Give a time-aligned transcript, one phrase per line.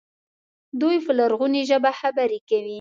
[0.81, 2.69] دوی په لرغونې ژبه خبرې کوي.